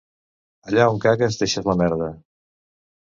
[0.71, 2.09] Allà on cagues deixes la merda.